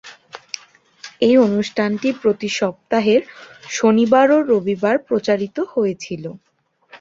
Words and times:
এই 1.21 1.35
অনুষ্ঠানটি 1.47 2.09
প্রতি 2.21 2.49
সপ্তাহের 2.59 3.21
শনিবার 3.71 4.27
ও 4.31 4.49
রবিবার 4.51 4.95
প্রচারিত 5.07 5.57
হয়েছিল। 5.73 6.23